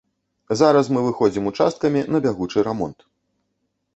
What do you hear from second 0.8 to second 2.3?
мы выходзім участкамі на